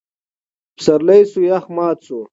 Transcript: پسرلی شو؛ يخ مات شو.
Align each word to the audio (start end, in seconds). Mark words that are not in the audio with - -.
پسرلی 0.75 1.21
شو؛ 1.31 1.39
يخ 1.49 1.65
مات 1.75 1.97
شو. 2.05 2.19